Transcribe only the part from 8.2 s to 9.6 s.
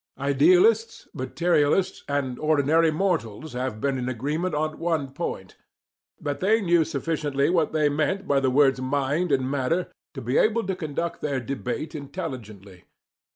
by the words "mind" and